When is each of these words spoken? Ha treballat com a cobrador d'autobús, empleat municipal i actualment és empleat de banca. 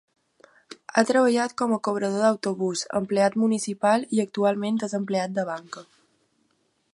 Ha 0.93 1.01
treballat 1.09 1.51
com 1.61 1.75
a 1.75 1.77
cobrador 1.87 2.23
d'autobús, 2.27 2.81
empleat 3.01 3.37
municipal 3.43 4.07
i 4.19 4.23
actualment 4.25 4.81
és 4.89 4.97
empleat 5.01 5.37
de 5.37 5.47
banca. 5.53 5.85